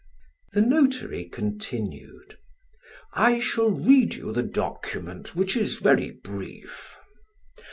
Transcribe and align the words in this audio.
The 0.53 0.61
notary 0.61 1.25
continued: 1.25 2.39
"I 3.13 3.37
shall 3.37 3.69
read 3.69 4.15
you 4.15 4.33
the 4.33 4.41
document 4.41 5.35
which 5.35 5.55
is 5.55 5.77
very 5.77 6.09
brief." 6.09 6.95